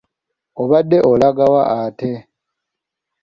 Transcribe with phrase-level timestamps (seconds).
[0.61, 2.11] Obadde olaga wa ate?